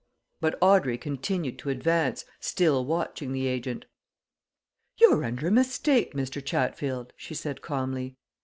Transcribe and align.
But 0.39 0.57
Audrey 0.61 0.97
continued 0.97 1.59
to 1.59 1.69
advance, 1.69 2.25
still 2.39 2.83
watching 2.83 3.33
the 3.33 3.45
agent. 3.45 3.85
"You're 4.97 5.23
under 5.23 5.45
a 5.47 5.51
mistake, 5.51 6.15
Mr. 6.15 6.43
Chatfield," 6.43 7.13
she 7.17 7.35
said 7.35 7.61
calmly. 7.61 8.15